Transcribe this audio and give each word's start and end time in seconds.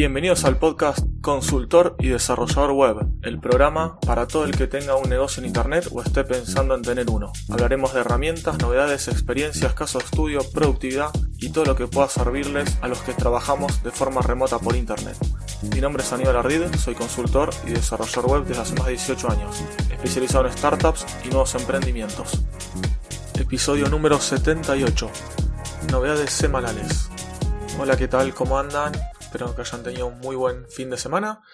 Bienvenidos 0.00 0.46
al 0.46 0.56
podcast 0.56 1.00
Consultor 1.20 1.94
y 1.98 2.08
Desarrollador 2.08 2.72
Web, 2.72 3.06
el 3.20 3.38
programa 3.38 4.00
para 4.00 4.26
todo 4.26 4.46
el 4.46 4.56
que 4.56 4.66
tenga 4.66 4.96
un 4.96 5.10
negocio 5.10 5.42
en 5.42 5.48
Internet 5.48 5.88
o 5.92 6.00
esté 6.00 6.24
pensando 6.24 6.74
en 6.74 6.80
tener 6.80 7.10
uno. 7.10 7.34
Hablaremos 7.50 7.92
de 7.92 8.00
herramientas, 8.00 8.58
novedades, 8.60 9.08
experiencias, 9.08 9.74
casos 9.74 10.02
de 10.02 10.06
estudio, 10.06 10.40
productividad 10.54 11.10
y 11.36 11.50
todo 11.50 11.66
lo 11.66 11.76
que 11.76 11.86
pueda 11.86 12.08
servirles 12.08 12.78
a 12.80 12.88
los 12.88 13.02
que 13.02 13.12
trabajamos 13.12 13.82
de 13.82 13.90
forma 13.90 14.22
remota 14.22 14.58
por 14.58 14.74
Internet. 14.74 15.18
Mi 15.74 15.82
nombre 15.82 16.02
es 16.02 16.10
Aníbal 16.14 16.36
Ardid, 16.36 16.74
soy 16.76 16.94
consultor 16.94 17.50
y 17.66 17.72
desarrollador 17.72 18.30
web 18.30 18.44
desde 18.46 18.62
hace 18.62 18.74
más 18.76 18.86
de 18.86 18.92
18 18.92 19.30
años, 19.30 19.62
especializado 19.90 20.46
en 20.46 20.52
startups 20.54 21.04
y 21.26 21.28
nuevos 21.28 21.54
emprendimientos. 21.56 22.40
Episodio 23.38 23.86
número 23.90 24.18
78. 24.18 25.10
Novedades 25.92 26.30
semanales. 26.30 27.10
Hola, 27.78 27.98
¿qué 27.98 28.08
tal? 28.08 28.32
¿Cómo 28.32 28.58
andan? 28.58 28.92
Espero 29.30 29.54
que 29.54 29.60
hayan 29.60 29.84
tenido 29.84 30.08
un 30.08 30.18
muy 30.18 30.34
buen 30.34 30.68
fin 30.68 30.90
de 30.90 30.96
semana 30.96 31.44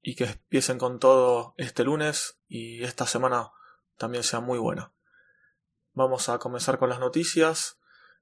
y 0.00 0.14
que 0.14 0.22
empiecen 0.22 0.78
con 0.78 1.00
todo 1.00 1.54
este 1.56 1.82
lunes 1.82 2.38
y 2.46 2.84
esta 2.84 3.08
semana 3.08 3.50
también 3.98 4.22
sea 4.22 4.38
muy 4.38 4.56
buena. 4.56 4.92
Vamos 5.94 6.28
a 6.28 6.38
comenzar 6.38 6.78
con 6.78 6.90
las 6.90 7.00
noticias. 7.00 7.80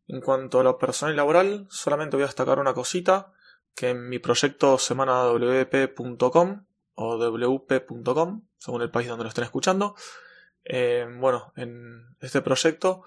En 0.09 0.23
cuanto 0.23 0.61
a 0.61 0.65
lo 0.65 0.79
personal 0.79 1.13
y 1.13 1.17
laboral, 1.19 1.67
solamente 1.69 2.17
voy 2.17 2.25
a 2.25 2.29
destacar 2.29 2.59
una 2.59 2.73
cosita 2.73 3.35
que 3.75 3.91
en 3.91 4.09
mi 4.09 4.19
proyecto 4.19 4.79
semanawp.com 4.79 6.65
o 6.95 7.19
wp.com, 7.19 8.49
según 8.57 8.81
el 8.81 8.91
país 8.91 9.09
donde 9.09 9.25
lo 9.25 9.29
estén 9.29 9.45
escuchando, 9.45 9.95
eh, 10.65 11.07
bueno, 11.19 11.53
en 11.57 12.17
este 12.21 12.41
proyecto 12.41 13.05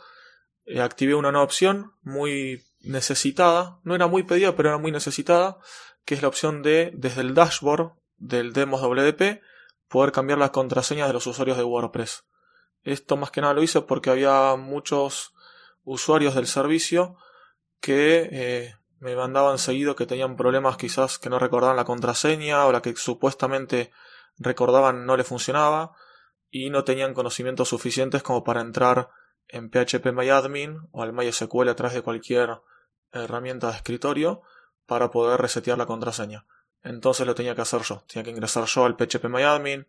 eh, 0.65 0.81
activé 0.81 1.15
una 1.15 1.31
nueva 1.31 1.45
opción 1.45 1.93
muy 2.03 2.63
necesitada, 2.85 3.79
no 3.83 3.95
era 3.95 4.07
muy 4.07 4.23
pedida, 4.23 4.55
pero 4.55 4.69
era 4.69 4.77
muy 4.77 4.91
necesitada, 4.91 5.57
que 6.05 6.15
es 6.15 6.21
la 6.21 6.27
opción 6.27 6.61
de, 6.61 6.91
desde 6.93 7.21
el 7.21 7.33
dashboard 7.33 7.93
del 8.17 8.53
Demos 8.53 8.81
WP, 8.81 9.41
poder 9.87 10.11
cambiar 10.11 10.39
las 10.39 10.51
contraseñas 10.51 11.07
de 11.07 11.13
los 11.13 11.27
usuarios 11.27 11.57
de 11.57 11.63
WordPress. 11.63 12.25
Esto 12.83 13.17
más 13.17 13.31
que 13.31 13.41
nada 13.41 13.53
lo 13.53 13.63
hice 13.63 13.81
porque 13.81 14.09
había 14.09 14.55
muchos 14.55 15.33
usuarios 15.83 16.35
del 16.35 16.47
servicio 16.47 17.17
que 17.79 18.29
eh, 18.31 18.75
me 18.99 19.15
mandaban 19.15 19.57
seguido 19.57 19.95
que 19.95 20.05
tenían 20.05 20.35
problemas 20.35 20.77
quizás 20.77 21.19
que 21.19 21.29
no 21.29 21.39
recordaban 21.39 21.75
la 21.75 21.85
contraseña 21.85 22.65
o 22.65 22.71
la 22.71 22.81
que 22.81 22.95
supuestamente 22.95 23.91
recordaban 24.37 25.05
no 25.05 25.17
le 25.17 25.23
funcionaba 25.23 25.93
y 26.49 26.69
no 26.69 26.83
tenían 26.83 27.13
conocimientos 27.13 27.69
suficientes 27.69 28.23
como 28.23 28.43
para 28.43 28.61
entrar 28.61 29.09
en 29.47 29.69
phpMyAdmin 29.69 30.79
o 30.91 31.03
al 31.03 31.13
MySQL 31.13 31.69
a 31.69 31.75
través 31.75 31.93
de 31.93 32.01
cualquier 32.01 32.61
herramienta 33.23 33.67
de 33.71 33.77
escritorio 33.77 34.41
para 34.85 35.11
poder 35.11 35.39
resetear 35.39 35.77
la 35.77 35.85
contraseña. 35.85 36.45
Entonces 36.83 37.25
lo 37.25 37.35
tenía 37.35 37.55
que 37.55 37.61
hacer 37.61 37.81
yo. 37.81 38.03
Tenía 38.07 38.23
que 38.23 38.31
ingresar 38.31 38.65
yo 38.65 38.85
al 38.85 38.95
phpMyAdmin 38.95 39.87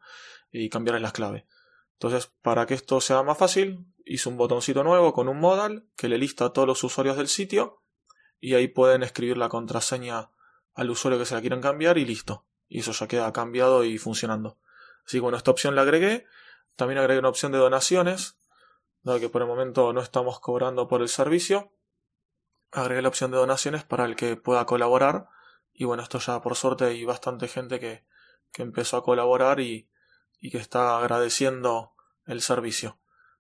y 0.51 0.69
cambiarle 0.71 1.01
las 1.01 1.13
claves. 1.13 1.45
Entonces, 1.93 2.31
para 2.43 2.67
que 2.67 2.75
esto 2.75 3.01
sea 3.01 3.23
más 3.23 3.39
fácil, 3.39 3.87
hice 4.05 4.29
un 4.29 4.37
botoncito 4.37 4.85
nuevo 4.85 5.13
con 5.13 5.29
un 5.29 5.39
modal 5.39 5.87
que 5.97 6.09
le 6.09 6.19
lista 6.19 6.47
a 6.47 6.53
todos 6.53 6.69
los 6.69 6.83
usuarios 6.85 7.17
del 7.17 7.29
sitio 7.29 7.83
y 8.41 8.55
ahí 8.55 8.69
pueden 8.69 9.03
escribir 9.03 9.37
la 9.37 9.49
contraseña 9.49 10.31
al 10.75 10.91
usuario 10.91 11.19
que 11.19 11.27
se 11.27 11.35
la 11.35 11.41
quieran 11.41 11.61
cambiar 11.61 11.99
y 11.99 12.05
listo. 12.05 12.45
Y 12.69 12.81
eso 12.81 12.93
ya 12.93 13.09
queda 13.09 13.33
cambiado 13.33 13.85
y 13.85 13.99
funcionando. 13.99 14.59
Así 15.07 15.19
que 15.19 15.21
bueno, 15.21 15.39
esta 15.39 15.51
opción 15.51 15.75
la 15.75 15.83
agregué. 15.83 16.27
También 16.77 16.99
agregué 16.99 17.21
una 17.21 17.31
opción 17.31 17.53
de 17.53 17.59
donaciones, 17.59 18.37
dado 19.03 19.21
que 19.21 19.29
por 19.29 19.41
el 19.41 19.49
momento 19.49 19.93
no 19.93 20.01
estamos 20.01 20.41
cobrando 20.41 20.89
por 20.89 21.01
el 21.01 21.09
servicio 21.09 21.73
agregué 22.73 23.03
la 23.03 23.09
opción 23.09 23.31
de 23.31 23.39
donaciones 23.39 23.85
para 23.85 24.05
el 24.05 24.17
que 24.17 24.37
pueda 24.37 24.67
colaborar. 24.67 25.29
Y 25.73 25.85
bueno, 25.85 26.03
esto 26.03 26.19
ya 26.19 26.41
por 26.41 26.57
suerte 26.57 26.85
hay 26.87 27.05
bastante 27.05 27.49
gente 27.49 27.81
que, 27.81 28.05
que 28.53 28.63
empezó 28.63 28.97
a 28.97 29.05
colaborar 29.05 29.61
y, 29.61 29.89
y, 30.41 30.51
que 30.51 30.59
está 30.59 30.99
agradeciendo 30.99 31.95
el 32.27 32.41
servicio. 32.41 32.99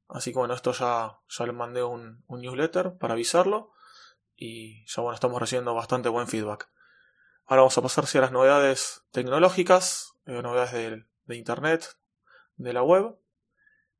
Así 0.08 0.32
que 0.32 0.38
bueno, 0.38 0.54
esto 0.54 0.72
ya, 0.72 1.18
ya 1.28 1.46
le 1.46 1.52
mandé 1.52 1.82
un, 1.82 2.22
un 2.26 2.40
newsletter 2.40 2.96
para 2.98 3.14
avisarlo. 3.14 3.72
Y 4.36 4.84
ya 4.86 5.02
bueno, 5.02 5.14
estamos 5.14 5.40
recibiendo 5.40 5.74
bastante 5.74 6.08
buen 6.08 6.28
feedback. 6.28 6.68
Ahora 7.46 7.62
vamos 7.62 7.78
a 7.78 7.82
pasar 7.82 8.04
a 8.04 8.20
las 8.20 8.32
novedades 8.32 9.04
tecnológicas, 9.12 10.14
eh, 10.26 10.42
novedades 10.42 10.72
de, 10.72 11.04
de, 11.26 11.36
Internet, 11.36 11.96
de 12.56 12.72
la 12.72 12.82
web. 12.82 13.16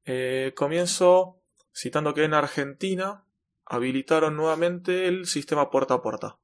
Eh, 0.05 0.53
comienzo 0.57 1.41
citando 1.73 2.13
que 2.13 2.25
en 2.25 2.35
Argentina 2.35 3.26
habilitaron 3.67 4.37
nuevamente 4.37 5.09
el 5.09 5.27
sistema 5.27 5.71
puerta 5.71 5.95
a 5.95 6.03
puerta. 6.03 6.39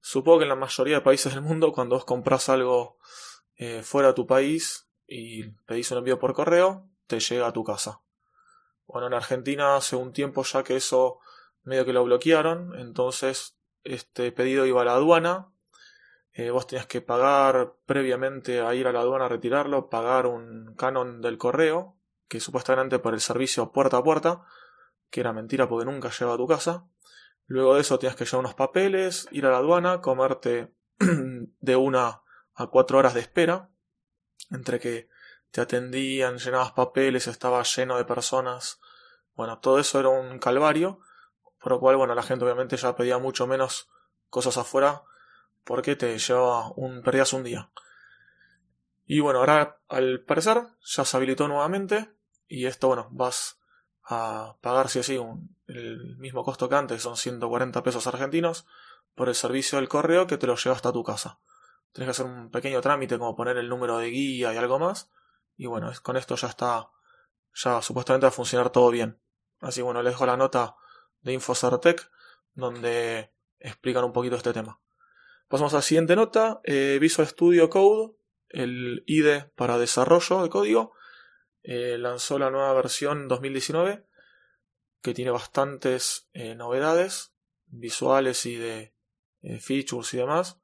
Supongo 0.00 0.38
que 0.38 0.44
en 0.44 0.50
la 0.50 0.56
mayoría 0.56 0.96
de 0.96 1.02
países 1.02 1.34
del 1.34 1.42
mundo, 1.42 1.72
cuando 1.72 1.96
vos 1.96 2.04
compras 2.04 2.48
algo 2.48 2.98
eh, 3.56 3.82
fuera 3.82 4.08
de 4.08 4.14
tu 4.14 4.26
país 4.26 4.88
y 5.06 5.48
pedís 5.66 5.90
un 5.90 5.98
envío 5.98 6.18
por 6.18 6.34
correo, 6.34 6.88
te 7.06 7.20
llega 7.20 7.46
a 7.46 7.52
tu 7.52 7.64
casa. 7.64 8.02
Bueno, 8.86 9.06
en 9.06 9.14
Argentina 9.14 9.76
hace 9.76 9.96
un 9.96 10.12
tiempo 10.12 10.42
ya 10.44 10.62
que 10.62 10.76
eso 10.76 11.18
medio 11.62 11.84
que 11.84 11.92
lo 11.92 12.04
bloquearon, 12.04 12.78
entonces 12.78 13.56
este 13.84 14.32
pedido 14.32 14.66
iba 14.66 14.82
a 14.82 14.84
la 14.84 14.94
aduana, 14.94 15.52
eh, 16.32 16.50
vos 16.50 16.66
tenías 16.66 16.86
que 16.86 17.00
pagar 17.00 17.74
previamente 17.84 18.60
a 18.60 18.74
ir 18.74 18.86
a 18.86 18.92
la 18.92 19.00
aduana 19.00 19.26
a 19.26 19.28
retirarlo, 19.28 19.88
pagar 19.88 20.26
un 20.26 20.74
canon 20.76 21.20
del 21.20 21.36
correo, 21.36 21.96
que 22.28 22.40
supuestamente 22.40 22.98
por 22.98 23.14
el 23.14 23.20
servicio 23.20 23.72
puerta 23.72 23.98
a 23.98 24.04
puerta, 24.04 24.44
que 25.10 25.20
era 25.20 25.32
mentira 25.32 25.68
porque 25.68 25.90
nunca 25.90 26.10
llegaba 26.10 26.34
a 26.34 26.38
tu 26.38 26.46
casa. 26.46 26.86
Luego 27.46 27.74
de 27.74 27.80
eso 27.80 27.98
tenías 27.98 28.16
que 28.16 28.24
llevar 28.24 28.40
unos 28.40 28.54
papeles, 28.54 29.28
ir 29.30 29.46
a 29.46 29.50
la 29.50 29.58
aduana, 29.58 30.00
comerte 30.00 30.74
de 30.98 31.76
una 31.76 32.22
a 32.54 32.66
cuatro 32.66 32.98
horas 32.98 33.14
de 33.14 33.20
espera, 33.20 33.70
entre 34.50 34.80
que 34.80 35.08
te 35.50 35.60
atendían, 35.60 36.38
llenabas 36.38 36.72
papeles, 36.72 37.26
estaba 37.26 37.62
lleno 37.62 37.96
de 37.96 38.04
personas. 38.04 38.80
Bueno, 39.34 39.58
todo 39.60 39.78
eso 39.78 40.00
era 40.00 40.08
un 40.08 40.38
calvario, 40.38 41.00
por 41.62 41.72
lo 41.72 41.80
cual, 41.80 41.96
bueno, 41.96 42.14
la 42.14 42.22
gente 42.22 42.44
obviamente 42.44 42.76
ya 42.76 42.96
pedía 42.96 43.18
mucho 43.18 43.46
menos 43.46 43.88
cosas 44.28 44.56
afuera 44.58 45.02
porque 45.64 45.96
te 45.96 46.18
llevaba 46.18 46.72
un, 46.76 47.02
perdías 47.02 47.32
un 47.32 47.44
día. 47.44 47.70
Y 49.06 49.20
bueno, 49.20 49.38
ahora 49.38 49.80
al 49.88 50.20
parecer 50.20 50.66
ya 50.82 51.04
se 51.04 51.16
habilitó 51.16 51.48
nuevamente 51.48 52.10
y 52.46 52.66
esto, 52.66 52.88
bueno, 52.88 53.08
vas 53.10 53.57
a 54.10 54.56
pagar 54.62 54.88
si 54.88 55.00
así 55.00 55.18
un, 55.18 55.54
el 55.66 56.16
mismo 56.16 56.42
costo 56.44 56.68
que 56.68 56.74
antes, 56.74 57.02
son 57.02 57.16
140 57.16 57.82
pesos 57.82 58.06
argentinos, 58.06 58.66
por 59.14 59.28
el 59.28 59.34
servicio 59.34 59.78
del 59.78 59.88
correo 59.88 60.26
que 60.26 60.38
te 60.38 60.46
lo 60.46 60.56
lleva 60.56 60.74
hasta 60.74 60.92
tu 60.92 61.04
casa. 61.04 61.40
Tienes 61.92 62.06
que 62.06 62.22
hacer 62.22 62.26
un 62.26 62.50
pequeño 62.50 62.80
trámite 62.80 63.18
como 63.18 63.36
poner 63.36 63.58
el 63.58 63.68
número 63.68 63.98
de 63.98 64.08
guía 64.10 64.54
y 64.54 64.56
algo 64.56 64.78
más. 64.78 65.10
Y 65.56 65.66
bueno, 65.66 65.90
con 66.02 66.16
esto 66.16 66.36
ya 66.36 66.48
está, 66.48 66.90
ya 67.54 67.82
supuestamente 67.82 68.24
va 68.24 68.28
a 68.28 68.32
funcionar 68.32 68.70
todo 68.70 68.90
bien. 68.90 69.18
Así 69.60 69.82
bueno, 69.82 70.02
les 70.02 70.12
dejo 70.12 70.24
la 70.24 70.36
nota 70.36 70.76
de 71.20 71.32
Infocertec 71.32 72.10
donde 72.54 73.32
explican 73.58 74.04
un 74.04 74.12
poquito 74.12 74.36
este 74.36 74.52
tema. 74.52 74.80
Pasamos 75.48 75.72
a 75.74 75.78
la 75.78 75.82
siguiente 75.82 76.14
nota, 76.14 76.60
eh, 76.64 76.98
Visual 77.00 77.26
Studio 77.26 77.68
Code, 77.68 78.14
el 78.48 79.02
IDE 79.06 79.50
para 79.56 79.78
desarrollo 79.78 80.42
de 80.42 80.48
código, 80.48 80.92
eh, 81.62 81.98
lanzó 81.98 82.38
la 82.38 82.50
nueva 82.50 82.72
versión 82.72 83.28
2019 83.28 84.06
que 85.02 85.14
tiene 85.14 85.30
bastantes 85.30 86.28
eh, 86.32 86.54
novedades 86.54 87.32
visuales 87.66 88.46
y 88.46 88.56
de 88.56 88.94
eh, 89.42 89.60
features 89.60 90.14
y 90.14 90.18
demás, 90.18 90.60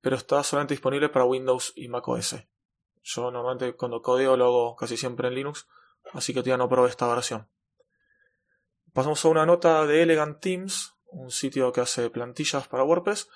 pero 0.00 0.16
está 0.16 0.42
solamente 0.42 0.74
disponible 0.74 1.08
para 1.08 1.24
Windows 1.24 1.72
y 1.76 1.88
macOS. 1.88 2.36
Yo 3.02 3.30
normalmente 3.30 3.76
cuando 3.76 4.02
codeo 4.02 4.36
lo 4.36 4.44
hago 4.46 4.76
casi 4.76 4.96
siempre 4.96 5.28
en 5.28 5.34
Linux, 5.34 5.68
así 6.12 6.32
que 6.32 6.40
todavía 6.40 6.56
no 6.56 6.68
probé 6.68 6.90
esta 6.90 7.06
versión. 7.06 7.48
Pasamos 8.92 9.24
a 9.24 9.28
una 9.28 9.46
nota 9.46 9.86
de 9.86 10.02
Elegant 10.02 10.40
Teams, 10.40 10.94
un 11.06 11.30
sitio 11.30 11.72
que 11.72 11.82
hace 11.82 12.10
plantillas 12.10 12.66
para 12.66 12.84
WordPress, 12.84 13.28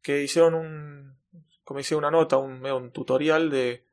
que 0.00 0.22
hicieron 0.22 0.54
un, 0.54 1.18
como 1.64 1.80
hicieron 1.80 2.04
una 2.04 2.10
nota, 2.10 2.38
un 2.38 2.92
tutorial 2.92 3.50
de 3.50 3.86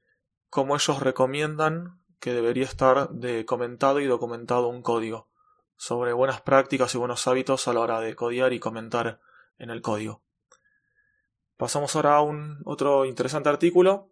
cómo 0.49 0.75
ellos 0.75 0.99
recomiendan 0.99 2.00
que 2.21 2.33
debería 2.33 2.65
estar 2.65 3.09
de 3.09 3.45
comentado 3.45 3.99
y 3.99 4.05
documentado 4.05 4.67
un 4.67 4.83
código 4.83 5.27
sobre 5.75 6.13
buenas 6.13 6.39
prácticas 6.41 6.93
y 6.93 6.99
buenos 6.99 7.27
hábitos 7.27 7.67
a 7.67 7.73
la 7.73 7.79
hora 7.79 7.99
de 7.99 8.15
codiar 8.15 8.53
y 8.53 8.59
comentar 8.59 9.19
en 9.57 9.71
el 9.71 9.81
código. 9.81 10.21
Pasamos 11.57 11.95
ahora 11.95 12.17
a 12.17 12.21
un 12.21 12.61
otro 12.63 13.05
interesante 13.05 13.49
artículo 13.49 14.11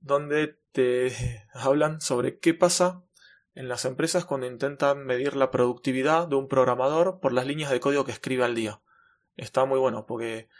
donde 0.00 0.58
te 0.72 1.46
hablan 1.54 2.02
sobre 2.02 2.38
qué 2.38 2.52
pasa 2.52 3.02
en 3.54 3.68
las 3.68 3.86
empresas 3.86 4.26
cuando 4.26 4.46
intentan 4.46 5.06
medir 5.06 5.34
la 5.34 5.50
productividad 5.50 6.28
de 6.28 6.36
un 6.36 6.46
programador 6.46 7.20
por 7.20 7.32
las 7.32 7.46
líneas 7.46 7.70
de 7.70 7.80
código 7.80 8.04
que 8.04 8.12
escribe 8.12 8.44
al 8.44 8.54
día. 8.54 8.82
Está 9.36 9.64
muy 9.64 9.78
bueno 9.78 10.04
porque 10.04 10.50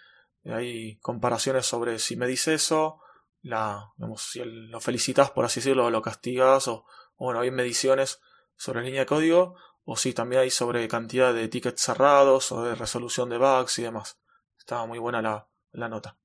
hay 0.47 0.97
comparaciones 1.01 1.67
sobre 1.67 1.99
si 1.99 2.17
me 2.17 2.27
dice 2.27 2.55
eso, 2.55 3.01
la, 3.45 3.93
si 4.17 4.43
lo 4.43 4.81
felicitas, 4.81 5.31
por 5.31 5.45
así 5.45 5.61
decirlo, 5.61 5.91
lo 5.91 6.01
castigas, 6.01 6.67
o, 6.67 6.87
bueno, 7.19 7.41
hay 7.41 7.51
mediciones 7.51 8.21
sobre 8.57 8.83
línea 8.83 9.01
de 9.01 9.07
código, 9.07 9.57
o 9.85 9.97
si 9.97 10.15
también 10.15 10.43
hay 10.43 10.51
sobre 10.51 10.89
cantidad 10.89 11.35
de 11.35 11.49
tickets 11.49 11.83
cerrados, 11.83 12.51
o 12.53 12.65
de 12.65 12.75
resolución 12.75 13.29
de 13.29 13.37
bugs 13.37 13.79
y 13.79 13.83
demás. 13.83 14.19
Estaba 14.59 14.87
muy 14.87 14.99
buena 14.99 15.21
la, 15.21 15.47
la 15.73 15.91
nota. 15.91 16.17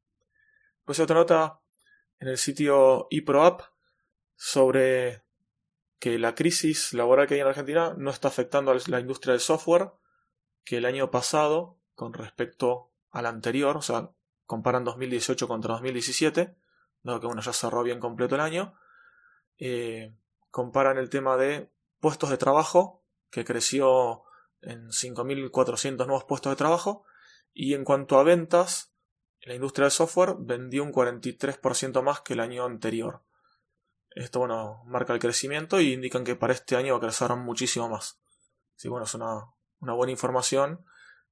Pues 0.85 1.01
otra 1.01 1.17
nota 1.17 1.59
en 2.19 2.29
el 2.29 2.37
sitio 2.37 3.07
eProApp 3.11 3.63
sobre 4.35 5.23
que 5.99 6.17
la 6.17 6.35
crisis 6.35 6.93
laboral 6.93 7.27
que 7.27 7.33
hay 7.33 7.41
en 7.41 7.47
Argentina 7.47 7.93
no 7.97 8.11
está 8.11 8.29
afectando 8.29 8.71
a 8.71 8.77
la 8.87 8.99
industria 9.01 9.33
del 9.33 9.41
software, 9.41 9.91
que 10.63 10.77
el 10.77 10.85
año 10.85 11.11
pasado, 11.11 11.77
con 11.95 12.13
respecto 12.13 12.93
al 13.11 13.25
anterior, 13.25 13.75
o 13.75 13.81
sea, 13.81 14.11
comparan 14.45 14.85
2018 14.85 15.49
contra 15.49 15.73
2017, 15.73 16.55
dado 17.03 17.19
que 17.19 17.27
uno 17.27 17.41
ya 17.41 17.53
cerró 17.53 17.83
bien 17.83 17.99
completo 17.99 18.35
el 18.35 18.41
año, 18.41 18.75
eh, 19.57 20.15
comparan 20.51 20.97
el 20.97 21.09
tema 21.09 21.37
de 21.37 21.71
puestos 21.99 22.29
de 22.29 22.37
trabajo, 22.37 23.03
que 23.29 23.45
creció 23.45 24.23
en 24.61 24.89
5.400 24.89 26.05
nuevos 26.05 26.23
puestos 26.25 26.51
de 26.51 26.55
trabajo, 26.55 27.05
y 27.53 27.73
en 27.73 27.83
cuanto 27.83 28.19
a 28.19 28.23
ventas, 28.23 28.93
la 29.41 29.53
industria 29.53 29.85
del 29.85 29.91
software 29.91 30.35
vendió 30.39 30.83
un 30.83 30.91
43% 30.91 32.01
más 32.01 32.21
que 32.21 32.33
el 32.33 32.39
año 32.39 32.65
anterior. 32.65 33.23
Esto, 34.11 34.39
bueno, 34.39 34.83
marca 34.85 35.13
el 35.13 35.19
crecimiento 35.19 35.79
y 35.79 35.93
indican 35.93 36.23
que 36.23 36.35
para 36.35 36.53
este 36.53 36.75
año 36.75 36.93
va 36.93 36.97
a 36.97 37.01
crecer 37.01 37.33
muchísimo 37.35 37.89
más. 37.89 38.19
Sí, 38.75 38.87
bueno, 38.89 39.05
es 39.05 39.13
una, 39.13 39.53
buena 39.79 40.11
información. 40.11 40.85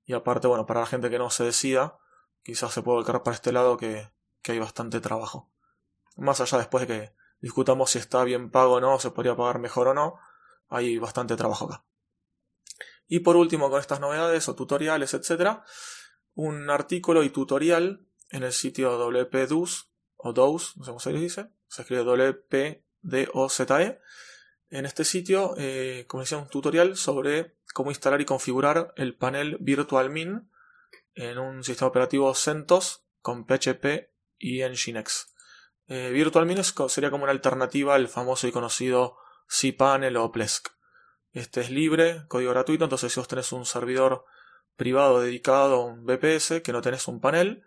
Y 0.05 0.13
aparte, 0.13 0.47
bueno, 0.47 0.65
para 0.65 0.81
la 0.81 0.85
gente 0.85 1.09
que 1.09 1.17
no 1.17 1.29
se 1.29 1.43
decida, 1.43 1.97
quizás 2.43 2.73
se 2.73 2.81
puede 2.81 2.97
volcar 2.97 3.23
para 3.23 3.35
este 3.35 3.51
lado 3.51 3.77
que, 3.77 4.09
que 4.41 4.53
hay 4.53 4.59
bastante 4.59 5.01
trabajo. 5.01 5.49
Más 6.17 6.41
allá 6.41 6.57
después 6.57 6.87
de 6.87 6.93
que 6.93 7.13
discutamos 7.39 7.91
si 7.91 7.99
está 7.99 8.23
bien 8.23 8.49
pago 8.49 8.73
o 8.73 8.81
no, 8.81 8.99
se 8.99 9.11
podría 9.11 9.35
pagar 9.35 9.59
mejor 9.59 9.87
o 9.89 9.93
no, 9.93 10.19
hay 10.67 10.97
bastante 10.97 11.35
trabajo 11.35 11.65
acá. 11.65 11.83
Y 13.07 13.19
por 13.19 13.37
último, 13.37 13.69
con 13.69 13.79
estas 13.79 13.99
novedades 13.99 14.49
o 14.49 14.55
tutoriales, 14.55 15.13
etc., 15.13 15.59
un 16.33 16.69
artículo 16.69 17.23
y 17.23 17.29
tutorial 17.29 18.05
en 18.29 18.43
el 18.43 18.51
sitio 18.51 18.97
WPDUS 18.97 19.89
o 20.17 20.33
DOUS, 20.33 20.77
no 20.77 20.83
sé 20.83 20.89
cómo 20.89 20.99
se 20.99 21.13
les 21.13 21.21
dice, 21.21 21.49
se 21.67 21.83
escribe 21.83 22.03
WPDOZE. 22.03 23.99
En 24.69 24.85
este 24.85 25.05
sitio, 25.05 25.53
eh, 25.57 26.05
como 26.07 26.21
decía, 26.21 26.37
un 26.37 26.49
tutorial 26.49 26.97
sobre 26.97 27.55
cómo 27.73 27.91
instalar 27.91 28.19
y 28.19 28.25
configurar 28.25 28.93
el 28.97 29.15
panel 29.15 29.57
VirtualMin 29.61 30.49
en 31.15 31.37
un 31.37 31.63
sistema 31.63 31.87
operativo 31.87 32.33
CentOS 32.35 33.05
con 33.21 33.45
PHP 33.45 34.11
y 34.37 34.63
Nginx. 34.63 35.33
Eh, 35.87 36.11
VirtualMin 36.11 36.63
sería 36.63 37.09
como 37.09 37.23
una 37.23 37.31
alternativa 37.31 37.95
al 37.95 38.07
famoso 38.07 38.47
y 38.47 38.51
conocido 38.51 39.17
cPanel 39.47 40.17
o 40.17 40.31
Plesk. 40.31 40.69
Este 41.31 41.61
es 41.61 41.69
libre, 41.69 42.25
código 42.27 42.51
gratuito, 42.51 42.83
entonces 42.83 43.13
si 43.13 43.19
vos 43.19 43.27
tenés 43.27 43.51
un 43.51 43.65
servidor 43.65 44.25
privado 44.75 45.21
dedicado 45.21 45.75
a 45.75 45.85
un 45.85 46.05
VPS 46.05 46.61
que 46.61 46.73
no 46.73 46.81
tenés 46.81 47.07
un 47.07 47.19
panel, 47.21 47.63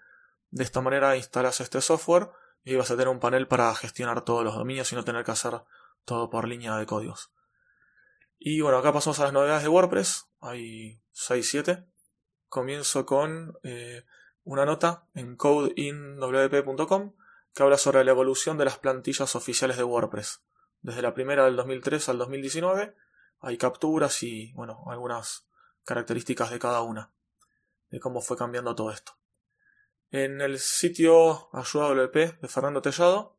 de 0.51 0.65
esta 0.65 0.81
manera 0.81 1.17
instalas 1.17 1.61
este 1.61 1.81
software 1.81 2.31
y 2.65 2.75
vas 2.77 2.91
a 2.91 2.95
tener 2.95 3.09
un 3.09 3.21
panel 3.21 3.47
para 3.49 3.75
gestionar 3.75 4.25
todos 4.25 4.45
los 4.45 4.55
dominios 4.55 4.93
y 4.93 4.97
no 4.97 5.05
tener 5.05 5.25
que 5.25 5.31
hacer 5.31 5.63
todo 6.05 6.29
por 6.31 6.47
línea 6.47 6.77
de 6.77 6.87
códigos. 6.87 7.33
Y 8.39 8.61
bueno, 8.61 8.79
acá 8.79 8.93
pasamos 8.93 9.21
a 9.21 9.25
las 9.25 9.33
novedades 9.33 9.63
de 9.63 9.69
WordPress. 9.69 10.27
Hay 10.41 11.01
6-7. 11.15 11.87
Comienzo 12.49 13.07
con 13.07 13.59
eh, 13.63 14.05
una 14.45 14.65
nota 14.65 15.07
en 15.15 15.37
codeinwp.com 15.37 17.13
que 17.55 17.63
habla 17.63 17.79
sobre 17.79 18.05
la 18.05 18.11
evolución 18.11 18.59
de 18.59 18.65
las 18.65 18.79
plantillas 18.79 19.35
oficiales 19.37 19.77
de 19.77 19.85
WordPress. 19.85 20.43
Desde 20.83 21.03
la 21.03 21.15
primera 21.15 21.45
del 21.45 21.57
2003 21.57 22.09
al 22.09 22.19
2019 22.19 22.95
hay 23.41 23.59
capturas 23.59 24.23
y, 24.23 24.53
bueno, 24.53 24.85
algunas 24.87 25.47
características 25.85 26.51
de 26.51 26.59
cada 26.59 26.83
una, 26.83 27.11
de 27.91 28.01
cómo 28.01 28.21
fue 28.21 28.37
cambiando 28.37 28.75
todo 28.75 28.91
esto. 28.91 29.17
En 30.11 30.41
el 30.41 30.59
sitio 30.59 31.49
Ayuda 31.53 31.95
de 31.95 32.49
Fernando 32.49 32.83
Tellado 32.83 33.37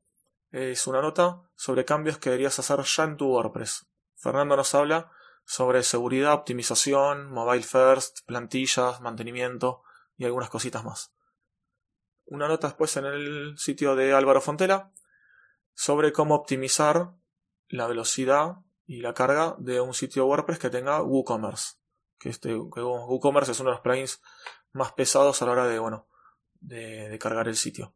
es 0.51 0.87
una 0.87 1.01
nota 1.01 1.41
sobre 1.55 1.85
cambios 1.85 2.17
que 2.17 2.29
deberías 2.29 2.59
hacer 2.59 2.81
ya 2.81 3.03
en 3.03 3.17
tu 3.17 3.27
WordPress. 3.27 3.87
Fernando 4.15 4.55
nos 4.55 4.73
habla 4.75 5.11
sobre 5.45 5.83
seguridad, 5.83 6.33
optimización, 6.33 7.29
mobile 7.31 7.63
first, 7.63 8.19
plantillas, 8.25 9.01
mantenimiento 9.01 9.83
y 10.17 10.25
algunas 10.25 10.49
cositas 10.49 10.83
más. 10.83 11.11
Una 12.25 12.47
nota 12.47 12.67
después 12.67 12.95
en 12.97 13.05
el 13.05 13.57
sitio 13.57 13.95
de 13.95 14.13
Álvaro 14.13 14.41
Fontela 14.41 14.91
sobre 15.73 16.11
cómo 16.11 16.35
optimizar 16.35 17.13
la 17.67 17.87
velocidad 17.87 18.57
y 18.85 19.01
la 19.01 19.13
carga 19.13 19.55
de 19.57 19.79
un 19.79 19.93
sitio 19.93 20.25
WordPress 20.25 20.59
que 20.59 20.69
tenga 20.69 21.01
WooCommerce. 21.01 21.75
Que, 22.17 22.29
este, 22.29 22.55
WooCommerce 22.55 23.53
es 23.53 23.59
uno 23.59 23.69
de 23.69 23.75
los 23.75 23.81
plugins 23.81 24.21
más 24.73 24.91
pesados 24.93 25.41
a 25.41 25.45
la 25.45 25.51
hora 25.51 25.67
de, 25.67 25.79
bueno, 25.79 26.07
de, 26.59 27.17
cargar 27.19 27.47
el 27.47 27.55
sitio. 27.55 27.95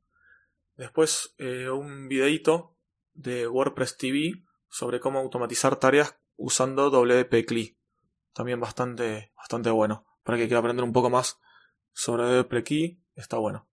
Después 0.75 1.35
eh, 1.37 1.69
un 1.69 2.07
videito 2.07 2.75
de 3.13 3.47
WordPress 3.47 3.97
TV 3.97 4.43
sobre 4.69 4.99
cómo 4.99 5.19
automatizar 5.19 5.77
tareas 5.77 6.17
usando 6.37 6.89
WP 6.89 7.75
También 8.33 8.59
bastante, 8.59 9.31
bastante 9.35 9.69
bueno. 9.69 10.05
Para 10.23 10.37
que 10.37 10.47
quiera 10.47 10.59
aprender 10.59 10.83
un 10.83 10.93
poco 10.93 11.09
más 11.09 11.39
sobre 11.93 12.23
WP 12.23 12.99
está 13.15 13.37
bueno. 13.37 13.67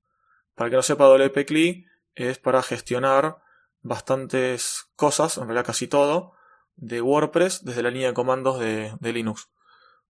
Para 0.55 0.71
que 0.71 0.77
no 0.77 0.83
sepa, 0.83 1.07
WP 1.07 1.87
es 2.15 2.39
para 2.39 2.63
gestionar 2.63 3.39
bastantes 3.81 4.87
cosas, 4.97 5.39
en 5.39 5.45
realidad 5.45 5.67
casi 5.67 5.89
todo, 5.89 6.35
de 6.77 7.01
WordPress 7.01 7.65
desde 7.65 7.83
la 7.83 7.91
línea 7.91 8.09
de 8.09 8.15
comandos 8.15 8.59
de, 8.59 8.97
Linux. 9.13 9.51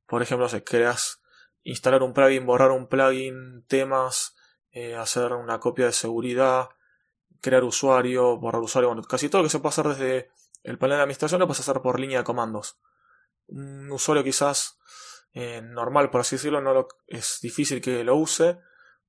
Por 0.06 0.22
ejemplo, 0.22 0.48
si 0.48 0.60
creas 0.60 1.22
instalar 1.62 2.02
un 2.02 2.12
plugin, 2.12 2.46
borrar 2.46 2.70
un 2.70 2.86
plugin, 2.86 3.64
temas, 3.66 4.34
eh, 4.70 4.96
hacer 4.96 5.32
una 5.32 5.60
copia 5.60 5.86
de 5.86 5.92
seguridad, 5.92 6.68
crear 7.40 7.64
usuario, 7.64 8.36
borrar 8.38 8.62
usuario, 8.62 8.88
bueno, 8.88 9.02
casi 9.02 9.28
todo 9.28 9.42
lo 9.42 9.46
que 9.46 9.50
se 9.50 9.58
puede 9.58 9.70
hacer 9.70 9.88
desde 9.88 10.30
el 10.62 10.78
panel 10.78 10.98
de 10.98 11.02
administración 11.02 11.40
lo 11.40 11.46
puedes 11.46 11.60
hacer 11.60 11.82
por 11.82 11.98
línea 11.98 12.18
de 12.18 12.24
comandos. 12.24 12.78
Un 13.48 13.90
usuario 13.90 14.22
quizás 14.22 14.78
eh, 15.32 15.60
normal, 15.62 16.10
por 16.10 16.20
así 16.20 16.36
decirlo, 16.36 16.60
no 16.60 16.86
es 17.06 17.38
difícil 17.42 17.80
que 17.80 18.04
lo 18.04 18.16
use, 18.16 18.58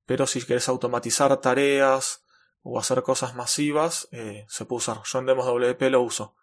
pero 0.06 0.28
si 0.28 0.42
quieres 0.42 0.68
automatizar 0.70 1.36
tareas 1.42 2.24
o 2.62 2.80
hacer 2.80 3.04
cosas 3.04 3.36
masivas, 3.36 4.08
eh, 4.12 4.46
se 4.50 4.66
puede 4.66 4.78
usar. 4.78 5.02
Yo 5.04 5.20
en 5.20 5.26
Demos 5.26 5.46
WP 5.46 5.82
lo 5.90 6.02
uso 6.02 6.36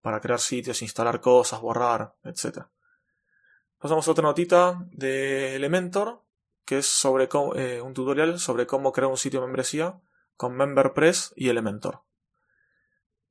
para 0.00 0.20
crear 0.20 0.40
sitios, 0.40 0.82
instalar 0.82 1.20
cosas, 1.20 1.60
borrar, 1.60 2.14
etc. 2.24 2.66
Pasamos 3.78 4.06
a 4.06 4.10
otra 4.10 4.22
notita 4.22 4.86
de 4.90 5.56
Elementor, 5.56 6.22
que 6.64 6.78
es 6.78 6.86
sobre 6.86 7.28
eh, 7.56 7.80
un 7.80 7.94
tutorial 7.94 8.38
sobre 8.38 8.66
cómo 8.66 8.92
crear 8.92 9.10
un 9.10 9.16
sitio 9.16 9.40
de 9.40 9.46
membresía 9.46 10.00
con 10.36 10.56
MemberPress 10.56 11.32
y 11.36 11.48
Elementor. 11.48 12.02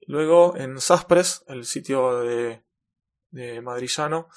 Luego 0.02 0.56
en 0.58 0.80
Saspress, 0.80 1.44
el 1.48 1.66
sitio 1.66 2.20
de, 2.20 2.64
de 3.32 3.62
Madrillano, 3.62 4.28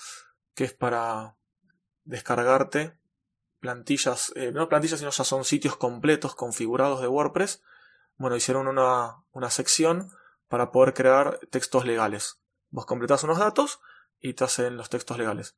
que 0.55 0.65
es 0.65 0.75
para 0.75 1.37
descargarte 2.05 2.95
plantillas, 3.63 4.33
eh, 4.35 4.51
no 4.53 4.69
plantillas, 4.69 4.99
sino 4.99 5.13
ya 5.13 5.25
son 5.25 5.45
sitios 5.45 5.77
completos 5.77 6.35
configurados 6.35 7.01
de 7.01 7.07
WordPress. 7.07 7.63
Bueno, 8.17 8.37
hicieron 8.37 8.67
una, 8.67 9.25
una 9.31 9.51
sección 9.51 10.11
para 10.49 10.73
poder 10.73 10.95
crear 10.95 11.39
textos 11.49 11.87
legales. 11.87 12.43
Vos 12.71 12.87
completás 12.87 13.23
unos 13.23 13.39
datos 13.39 13.81
y 14.19 14.35
te 14.35 14.43
hacen 14.43 14.77
los 14.77 14.91
textos 14.91 15.17
legales. 15.17 15.57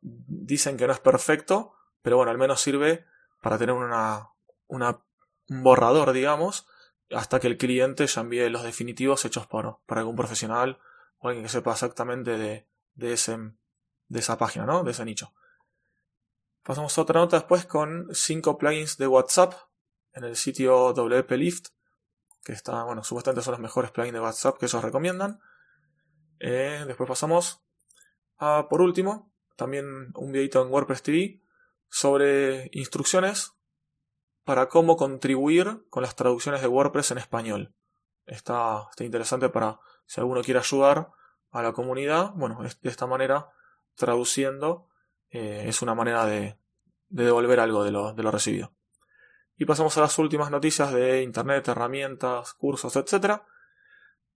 Dicen 0.00 0.76
que 0.76 0.88
no 0.88 0.92
es 0.92 0.98
perfecto, 0.98 1.76
pero 2.02 2.16
bueno, 2.16 2.32
al 2.32 2.38
menos 2.38 2.60
sirve 2.60 3.06
para 3.40 3.56
tener 3.56 3.74
una, 3.74 4.30
una, 4.66 5.00
un 5.48 5.62
borrador, 5.62 6.12
digamos, 6.12 6.66
hasta 7.12 7.38
que 7.38 7.46
el 7.46 7.56
cliente 7.56 8.04
ya 8.06 8.22
envíe 8.22 8.50
los 8.50 8.64
definitivos 8.64 9.24
hechos 9.24 9.46
por, 9.46 9.78
algún 9.86 10.16
profesional 10.16 10.80
o 11.18 11.28
alguien 11.28 11.44
que 11.44 11.50
sepa 11.50 11.70
exactamente 11.70 12.36
de, 12.36 12.66
de, 12.94 13.12
ese, 13.12 13.38
de 14.08 14.18
esa 14.18 14.38
página, 14.38 14.66
¿no? 14.66 14.82
De 14.82 14.90
ese 14.90 15.04
nicho. 15.04 15.32
Pasamos 16.64 16.96
a 16.96 17.02
otra 17.02 17.20
nota 17.20 17.36
después 17.38 17.66
con 17.66 18.08
5 18.12 18.56
plugins 18.56 18.96
de 18.96 19.08
WhatsApp 19.08 19.54
en 20.12 20.24
el 20.24 20.36
sitio 20.36 20.92
WP 20.92 21.30
Lift, 21.32 21.68
que 22.44 22.52
está, 22.52 22.84
bueno, 22.84 23.02
supuestamente 23.02 23.42
son 23.42 23.52
los 23.52 23.60
mejores 23.60 23.90
plugins 23.90 24.14
de 24.14 24.20
WhatsApp 24.20 24.58
que 24.58 24.66
ellos 24.66 24.82
recomiendan. 24.82 25.40
Eh, 26.38 26.84
después 26.86 27.08
pasamos 27.08 27.64
a, 28.38 28.68
por 28.68 28.80
último, 28.80 29.32
también 29.56 30.12
un 30.14 30.32
videito 30.32 30.62
en 30.62 30.72
WordPress 30.72 31.02
TV 31.02 31.42
sobre 31.88 32.68
instrucciones 32.72 33.52
para 34.44 34.68
cómo 34.68 34.96
contribuir 34.96 35.84
con 35.90 36.02
las 36.02 36.14
traducciones 36.14 36.62
de 36.62 36.68
WordPress 36.68 37.10
en 37.10 37.18
español. 37.18 37.74
Está, 38.24 38.86
está 38.90 39.02
interesante 39.04 39.48
para 39.48 39.80
si 40.06 40.20
alguno 40.20 40.42
quiere 40.42 40.60
ayudar 40.60 41.10
a 41.50 41.62
la 41.62 41.72
comunidad. 41.72 42.32
Bueno, 42.34 42.60
de 42.62 42.90
esta 42.90 43.06
manera, 43.06 43.50
traduciendo, 43.94 44.88
eh, 45.32 45.64
es 45.66 45.80
una 45.80 45.94
manera 45.94 46.26
de, 46.26 46.58
devolver 47.08 47.58
algo 47.58 47.84
de 47.84 47.90
lo, 47.90 48.12
de 48.12 48.22
lo, 48.22 48.30
recibido. 48.30 48.72
Y 49.56 49.64
pasamos 49.64 49.96
a 49.96 50.02
las 50.02 50.18
últimas 50.18 50.50
noticias 50.50 50.92
de 50.92 51.22
Internet, 51.22 51.68
herramientas, 51.68 52.52
cursos, 52.54 52.94
etc. 52.96 53.40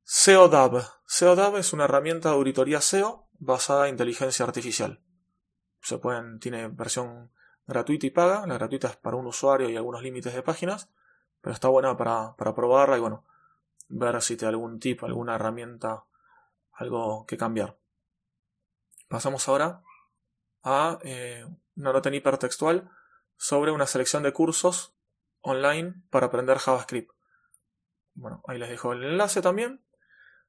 SEODAB. 0.02 0.82
SEODAB 1.06 1.56
es 1.56 1.72
una 1.72 1.84
herramienta 1.84 2.30
de 2.30 2.36
auditoría 2.36 2.80
SEO 2.80 3.28
basada 3.38 3.86
en 3.86 3.94
inteligencia 3.94 4.44
artificial. 4.44 5.02
Se 5.80 5.98
pueden, 5.98 6.38
tiene 6.38 6.68
versión 6.68 7.30
gratuita 7.66 8.06
y 8.06 8.10
paga. 8.10 8.46
La 8.46 8.54
gratuita 8.54 8.88
es 8.88 8.96
para 8.96 9.16
un 9.16 9.26
usuario 9.26 9.68
y 9.68 9.76
algunos 9.76 10.02
límites 10.02 10.34
de 10.34 10.42
páginas, 10.42 10.88
pero 11.42 11.52
está 11.52 11.68
buena 11.68 11.96
para, 11.96 12.34
para 12.36 12.54
probarla 12.54 12.96
y 12.96 13.00
bueno, 13.00 13.24
ver 13.88 14.22
si 14.22 14.36
te 14.36 14.46
da 14.46 14.50
algún 14.50 14.80
tip, 14.80 15.04
alguna 15.04 15.34
herramienta, 15.34 16.04
algo 16.72 17.26
que 17.26 17.36
cambiar. 17.36 17.76
Pasamos 19.08 19.48
ahora 19.48 19.82
a 20.66 20.99
eh, 21.02 21.46
una 21.76 21.92
nota 21.92 22.08
en 22.08 22.16
hipertextual 22.16 22.90
sobre 23.37 23.70
una 23.70 23.87
selección 23.87 24.25
de 24.25 24.32
cursos 24.32 24.96
online 25.40 26.02
para 26.11 26.26
aprender 26.26 26.58
JavaScript. 26.58 27.12
Bueno, 28.14 28.42
ahí 28.49 28.58
les 28.58 28.68
dejo 28.68 28.92
el 28.92 29.04
enlace 29.04 29.40
también. 29.40 29.87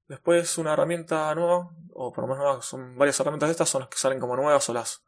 Después 0.07 0.57
una 0.57 0.73
herramienta 0.73 1.33
nueva, 1.35 1.69
o 1.93 2.11
por 2.11 2.27
lo 2.27 2.35
menos 2.35 2.65
son 2.65 2.97
varias 2.97 3.19
herramientas 3.19 3.49
de 3.49 3.51
estas, 3.51 3.69
son 3.69 3.81
las 3.81 3.89
que 3.89 3.99
salen 3.99 4.19
como 4.19 4.35
nuevas 4.35 4.67
o 4.69 4.73
las, 4.73 5.05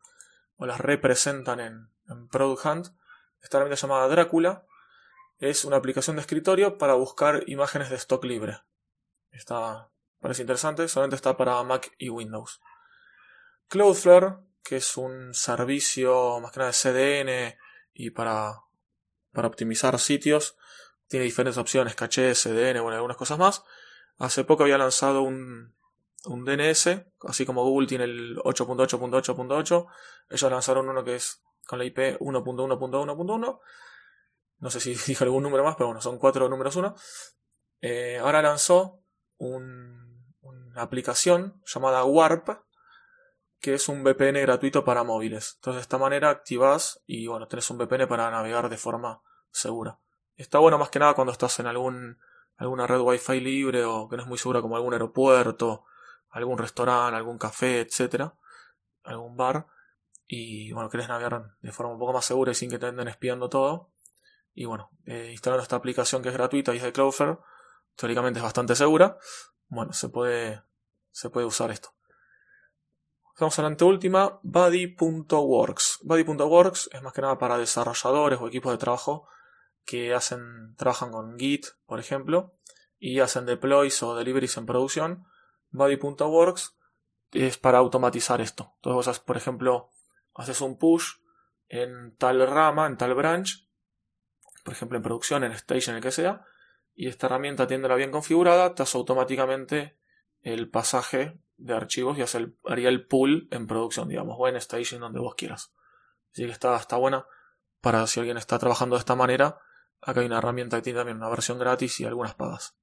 o 0.57 0.67
las 0.67 0.79
representan 0.79 1.59
en, 1.59 1.89
en 2.07 2.27
Product 2.27 2.65
Hunt. 2.65 2.87
Esta 3.41 3.57
herramienta 3.57 3.81
llamada 3.81 4.07
Drácula 4.09 4.63
es 5.39 5.65
una 5.65 5.77
aplicación 5.77 6.17
de 6.17 6.21
escritorio 6.21 6.77
para 6.77 6.93
buscar 6.93 7.45
imágenes 7.47 7.89
de 7.89 7.95
stock 7.95 8.23
libre. 8.25 8.59
Está, 9.31 9.89
parece 10.19 10.43
interesante, 10.43 10.87
solamente 10.87 11.15
está 11.15 11.35
para 11.35 11.63
Mac 11.63 11.91
y 11.97 12.09
Windows. 12.09 12.61
Cloudflare, 13.69 14.37
que 14.63 14.77
es 14.77 14.97
un 14.97 15.33
servicio 15.33 16.39
más 16.39 16.51
que 16.51 16.59
nada 16.59 16.71
de 16.71 16.77
CDN 16.77 17.57
y 17.93 18.11
para, 18.11 18.61
para 19.31 19.47
optimizar 19.47 19.97
sitios, 19.99 20.57
tiene 21.07 21.25
diferentes 21.25 21.57
opciones, 21.57 21.95
caché, 21.95 22.33
CDN, 22.33 22.81
bueno, 22.81 22.95
algunas 22.95 23.17
cosas 23.17 23.39
más. 23.39 23.63
Hace 24.17 24.43
poco 24.43 24.63
había 24.63 24.77
lanzado 24.77 25.21
un, 25.21 25.73
un 26.25 26.45
DNS, 26.45 27.05
así 27.21 27.45
como 27.45 27.63
Google 27.63 27.87
tiene 27.87 28.03
el 28.03 28.37
8.8.8.8, 28.37 29.87
ellos 30.29 30.51
lanzaron 30.51 30.89
uno 30.89 31.03
que 31.03 31.15
es 31.15 31.41
con 31.65 31.79
la 31.79 31.85
IP 31.85 32.19
1.1.1.1 32.19 33.59
no 34.59 34.69
sé 34.69 34.79
si 34.79 34.95
dijo 35.07 35.23
algún 35.23 35.43
número 35.43 35.63
más, 35.63 35.75
pero 35.75 35.87
bueno, 35.87 36.01
son 36.01 36.17
cuatro 36.17 36.47
números 36.49 36.75
uno. 36.75 36.95
Eh, 37.81 38.17
ahora 38.17 38.41
lanzó 38.41 39.01
una 39.37 40.81
aplicación 40.81 41.61
llamada 41.65 42.03
Warp, 42.03 42.49
que 43.59 43.73
es 43.73 43.89
un 43.89 44.03
VPN 44.03 44.41
gratuito 44.41 44.83
para 44.83 45.03
móviles. 45.03 45.55
Entonces 45.55 45.79
de 45.79 45.81
esta 45.81 45.97
manera 45.97 46.29
activas 46.29 47.01
y 47.05 47.27
bueno, 47.27 47.47
tenés 47.47 47.69
un 47.69 47.77
VPN 47.77 48.07
para 48.07 48.31
navegar 48.31 48.69
de 48.69 48.77
forma 48.77 49.21
segura. 49.51 49.99
Está 50.37 50.59
bueno 50.59 50.77
más 50.77 50.89
que 50.89 50.99
nada 50.99 51.13
cuando 51.13 51.33
estás 51.33 51.59
en 51.59 51.67
algún, 51.67 52.17
alguna 52.57 52.87
red 52.87 52.99
wifi 52.99 53.39
libre 53.39 53.83
o 53.83 54.07
que 54.07 54.15
no 54.15 54.23
es 54.23 54.27
muy 54.27 54.37
segura 54.37 54.61
como 54.61 54.75
algún 54.75 54.93
aeropuerto, 54.93 55.85
algún 56.29 56.57
restaurante, 56.57 57.17
algún 57.17 57.37
café, 57.37 57.81
etcétera, 57.81 58.33
algún 59.03 59.35
bar. 59.35 59.67
Y 60.27 60.71
bueno, 60.71 60.89
querés 60.89 61.09
navegar 61.09 61.55
de 61.61 61.71
forma 61.71 61.91
un 61.91 61.99
poco 61.99 62.13
más 62.13 62.25
segura 62.25 62.51
y 62.51 62.55
sin 62.55 62.69
que 62.69 62.79
te 62.79 62.85
anden 62.85 63.07
espiando 63.07 63.49
todo 63.49 63.89
y 64.59 64.65
bueno, 64.65 64.91
eh, 65.05 65.29
instalando 65.31 65.63
esta 65.63 65.77
aplicación 65.77 66.21
que 66.21 66.27
es 66.27 66.33
gratuita 66.33 66.73
y 66.73 66.77
es 66.77 66.83
de 66.83 66.91
Cloudflare, 66.91 67.37
teóricamente 67.95 68.39
es 68.39 68.43
bastante 68.43 68.75
segura. 68.75 69.17
Bueno, 69.69 69.93
se 69.93 70.09
puede, 70.09 70.61
se 71.11 71.29
puede 71.29 71.45
usar 71.45 71.71
esto. 71.71 71.93
Vamos 73.39 73.57
a 73.57 73.61
la 73.61 73.69
anteúltima, 73.69 74.37
Buddy.works. 74.43 75.99
Buddy.works 76.03 76.89
es 76.91 77.01
más 77.01 77.13
que 77.13 77.21
nada 77.21 77.37
para 77.37 77.57
desarrolladores 77.57 78.37
o 78.41 78.47
equipos 78.49 78.73
de 78.73 78.77
trabajo 78.77 79.29
que 79.85 80.13
hacen, 80.13 80.75
trabajan 80.75 81.11
con 81.11 81.39
Git, 81.39 81.67
por 81.85 82.01
ejemplo, 82.01 82.53
y 82.97 83.21
hacen 83.21 83.45
deploys 83.45 84.03
o 84.03 84.13
deliveries 84.13 84.57
en 84.57 84.65
producción. 84.65 85.25
Buddy.works 85.71 86.75
es 87.31 87.57
para 87.57 87.77
automatizar 87.77 88.41
esto. 88.41 88.73
Entonces 88.75 89.07
vos, 89.07 89.19
por 89.21 89.37
ejemplo, 89.37 89.93
haces 90.33 90.59
un 90.59 90.77
push 90.77 91.13
en 91.69 92.17
tal 92.17 92.45
rama, 92.45 92.87
en 92.87 92.97
tal 92.97 93.13
branch, 93.13 93.69
por 94.65 94.73
ejemplo 94.73 94.97
en 94.97 95.03
producción, 95.03 95.45
en 95.45 95.53
stage, 95.53 95.89
en 95.89 95.95
el 95.95 96.01
que 96.01 96.11
sea, 96.11 96.45
y 96.93 97.07
esta 97.07 97.27
herramienta 97.27 97.67
tiéndola 97.67 97.95
bien 97.95 98.11
configurada, 98.11 98.75
te 98.75 98.83
hace 98.83 98.97
automáticamente 98.97 99.97
el 100.41 100.69
pasaje 100.69 101.39
de 101.59 101.73
archivos 101.73 102.17
y 102.17 102.21
hace 102.21 102.53
haría 102.65 102.89
el 102.89 103.05
pull 103.05 103.47
en 103.51 103.67
producción, 103.67 104.07
digamos, 104.07 104.35
o 104.37 104.47
en 104.47 104.59
staging 104.59 104.99
donde 104.99 105.19
vos 105.19 105.35
quieras. 105.35 105.73
Así 106.31 106.45
que 106.45 106.51
está, 106.51 106.75
está 106.75 106.97
buena 106.97 107.25
para 107.81 108.05
si 108.07 108.19
alguien 108.19 108.37
está 108.37 108.59
trabajando 108.59 108.95
de 108.95 108.99
esta 108.99 109.15
manera. 109.15 109.59
Acá 110.01 110.21
hay 110.21 110.27
una 110.27 110.37
herramienta 110.37 110.77
que 110.77 110.83
tiene 110.83 110.99
también 110.99 111.17
una 111.17 111.29
versión 111.29 111.59
gratis 111.59 111.99
y 111.99 112.05
algunas 112.05 112.35
pagas. 112.35 112.75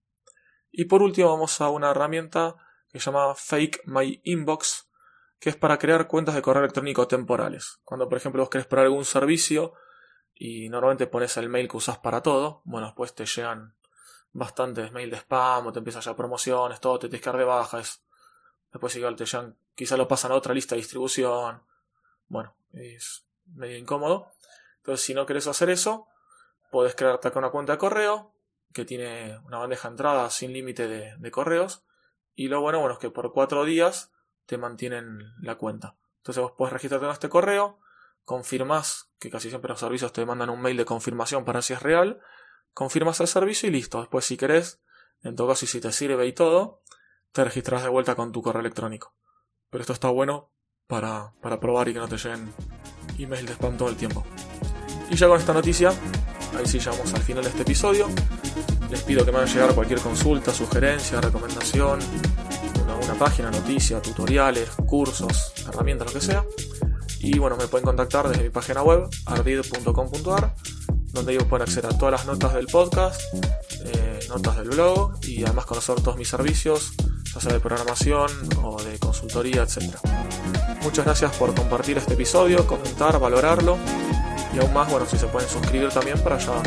Y 0.71 0.85
por 0.85 1.03
último 1.03 1.31
vamos 1.31 1.61
a 1.61 1.71
una 1.71 1.91
herramienta 1.91 2.57
que 2.91 3.01
se 3.01 3.07
llama 3.07 3.35
Fake 3.35 3.83
My 3.87 4.21
Inbox, 4.25 4.91
que 5.39 5.51
es 5.51 5.57
para 5.57 5.79
crear 5.79 6.07
cuentas 6.07 6.35
de 6.35 6.43
correo 6.43 6.63
electrónico 6.63 7.09
temporales. 7.09 7.81
Cuando 7.85 8.09
por 8.09 8.19
ejemplo 8.19 8.43
vos 8.43 8.51
querés 8.51 8.67
para 8.67 8.83
algún 8.83 9.05
servicio 9.05 9.73
y 10.35 10.69
normalmente 10.69 11.07
pones 11.07 11.37
el 11.39 11.49
mail 11.49 11.69
que 11.69 11.79
usas 11.79 11.99
para 11.99 12.23
todo, 12.23 12.63
bueno, 12.65 12.89
después 12.89 13.15
te 13.15 13.25
llegan 13.25 13.75
bastantes 14.33 14.93
mails 14.93 15.11
de 15.11 15.17
spam 15.19 15.67
o 15.67 15.73
te 15.73 15.79
empiezan 15.79 16.03
ya 16.03 16.15
promociones, 16.15 16.81
todo, 16.81 16.99
te 16.99 17.09
tienes 17.09 17.23
que 17.23 17.31
dar 17.31 17.39
de 17.39 17.45
baja, 17.45 17.81
después 18.77 18.93
te 18.93 19.25
llegan, 19.25 19.57
quizá 19.75 19.97
lo 19.97 20.09
pasan 20.09 20.33
a 20.33 20.35
otra 20.35 20.55
lista 20.55 20.75
de 20.75 20.81
distribución, 20.81 21.63
bueno, 22.29 22.55
es 22.73 23.27
medio 23.47 23.77
incómodo. 23.77 24.33
Entonces, 24.79 25.05
si 25.05 25.15
no 25.15 25.27
querés 25.27 25.47
hacer 25.47 25.71
eso, 25.71 26.09
puedes 26.71 26.95
crearte 26.95 27.29
acá 27.29 27.39
una 27.39 27.51
cuenta 27.51 27.73
de 27.73 27.79
correo 27.79 28.33
que 28.73 28.85
tiene 28.85 29.39
una 29.47 29.59
bandeja 29.59 29.89
de 29.89 29.93
entrada 29.93 30.31
sin 30.31 30.53
límite 30.53 30.87
de, 30.87 31.31
correos 31.31 31.85
y 32.35 32.49
lo 32.49 32.61
bueno, 32.61 32.81
bueno 32.81 32.95
es 32.95 32.99
que 32.99 33.11
por 33.11 33.33
cuatro 33.33 33.65
días 33.65 34.13
te 34.45 34.59
mantienen 34.59 35.33
la 35.41 35.57
cuenta. 35.57 35.97
Entonces 36.19 36.43
vos 36.43 36.53
puedes 36.57 36.73
registrarte 36.73 37.07
en 37.07 37.13
este 37.13 37.29
correo, 37.29 37.79
confirmas, 38.25 39.11
que 39.19 39.31
casi 39.31 39.49
siempre 39.49 39.71
los 39.71 39.81
servicios 39.81 40.13
te 40.13 40.27
mandan 40.27 40.51
un 40.51 40.61
mail 40.61 40.77
de 40.77 40.85
confirmación 40.85 41.45
para 41.45 41.63
si 41.63 41.73
es 41.73 41.83
real, 41.83 42.21
confirmas 42.75 43.21
el 43.21 43.29
servicio 43.29 43.69
y 43.69 43.73
listo. 43.73 44.01
Después 44.01 44.25
si 44.27 44.37
querés, 44.37 44.83
en 45.23 45.37
todo 45.37 45.49
caso 45.49 45.65
y 45.65 45.69
si 45.69 45.81
te 45.81 45.93
sirve 45.93 46.27
y 46.27 46.33
todo, 46.33 46.83
te 47.37 47.45
registras 47.45 47.83
de 47.83 47.91
vuelta 47.91 48.15
con 48.15 48.33
tu 48.33 48.41
correo 48.41 48.61
electrónico. 48.61 49.15
Pero 49.71 49.83
esto 49.83 49.93
está 49.93 50.09
bueno 50.09 50.51
para, 50.87 51.35
para 51.43 51.61
probar 51.61 51.87
y 51.89 51.93
que 51.93 51.99
no 51.99 52.09
te 52.09 52.17
lleguen 52.17 52.51
emails 53.19 53.47
de 53.47 53.53
spam 53.53 53.77
todo 53.77 53.91
el 53.91 53.97
tiempo. 53.97 54.25
Y 55.11 55.17
ya 55.17 55.29
con 55.29 55.39
esta 55.39 55.53
noticia, 55.53 55.91
ahí 56.59 56.67
sí 56.67 56.79
llegamos 56.79 57.13
al 57.13 57.23
final 57.23 57.45
de 57.45 57.51
este 57.51 57.63
episodio. 57.63 58.09
Les 58.91 59.03
pido 59.03 59.25
que 59.25 59.33
me 59.33 59.39
hagan 59.39 59.53
llegar 59.53 59.75
cualquier 59.75 60.01
consulta, 60.01 60.53
sugerencia, 60.53 61.21
recomendación, 61.21 61.99
una, 63.05 63.15
página, 63.19 63.51
noticia, 63.51 64.01
tutoriales, 64.01 64.71
cursos, 64.87 65.53
herramientas, 65.69 66.07
lo 66.09 66.13
que 66.19 66.25
sea 66.25 66.45
y 67.27 67.39
bueno, 67.39 67.57
me 67.57 67.67
pueden 67.67 67.85
contactar 67.85 68.29
desde 68.29 68.45
mi 68.45 68.51
página 68.51 68.83
web, 68.83 69.09
ardid.com.ar, 69.25 70.55
donde 71.13 71.33
ellos 71.33 71.45
pueden 71.45 71.63
acceder 71.63 71.87
a 71.87 71.99
todas 71.99 72.13
las 72.13 72.27
notas 72.27 72.55
del 72.55 72.67
podcast, 72.67 73.21
eh, 73.85 74.21
notas 74.29 74.57
del 74.59 74.69
blog 74.69 75.19
y 75.23 75.43
además 75.45 75.67
conocer 75.67 75.97
todos 75.97 76.17
mis 76.17 76.29
servicios, 76.29 76.93
ya 77.37 77.41
sea 77.43 77.53
de 77.53 77.61
programación 77.61 78.31
o 78.63 78.83
de 78.83 78.99
consultoría, 78.99 79.63
etc. 79.63 79.95
Muchas 80.83 81.05
gracias 81.05 81.37
por 81.37 81.55
compartir 81.55 81.99
este 81.99 82.15
episodio, 82.15 82.67
comentar, 82.67 83.19
valorarlo 83.21 83.77
y 84.55 84.59
aún 84.59 84.73
más, 84.73 84.91
bueno, 84.91 85.05
si 85.05 85.19
se 85.19 85.27
pueden 85.27 85.49
suscribir 85.49 85.91
también 85.91 86.19
para 86.21 86.39
ya 86.39 86.63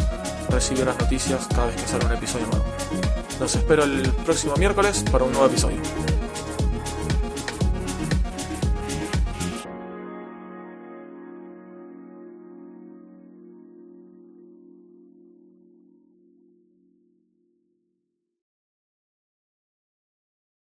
recibir 0.50 0.86
las 0.86 1.00
noticias 1.00 1.48
cada 1.48 1.66
vez 1.66 1.82
que 1.82 1.88
sale 1.88 2.06
un 2.06 2.14
episodio 2.14 2.46
nuevo. 2.48 2.66
Los 3.40 3.56
espero 3.56 3.84
el 3.84 4.12
próximo 4.26 4.56
miércoles 4.58 5.04
para 5.12 5.24
un 5.24 5.32
nuevo 5.32 5.48
episodio. 5.48 5.78